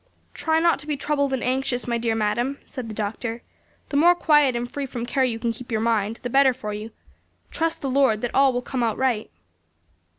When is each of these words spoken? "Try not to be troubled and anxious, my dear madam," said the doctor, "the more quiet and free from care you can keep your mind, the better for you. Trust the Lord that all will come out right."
"Try 0.33 0.59
not 0.59 0.79
to 0.79 0.87
be 0.87 0.97
troubled 0.97 1.31
and 1.31 1.43
anxious, 1.43 1.87
my 1.87 1.99
dear 1.99 2.15
madam," 2.15 2.57
said 2.65 2.89
the 2.89 2.95
doctor, 2.95 3.43
"the 3.89 3.97
more 3.97 4.15
quiet 4.15 4.55
and 4.55 4.67
free 4.67 4.87
from 4.87 5.05
care 5.05 5.23
you 5.23 5.37
can 5.37 5.51
keep 5.53 5.71
your 5.71 5.79
mind, 5.79 6.17
the 6.23 6.27
better 6.31 6.55
for 6.55 6.73
you. 6.73 6.89
Trust 7.51 7.81
the 7.81 7.87
Lord 7.91 8.21
that 8.21 8.33
all 8.33 8.51
will 8.51 8.63
come 8.63 8.81
out 8.81 8.97
right." 8.97 9.29